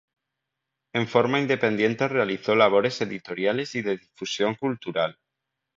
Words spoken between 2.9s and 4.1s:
editoriales y de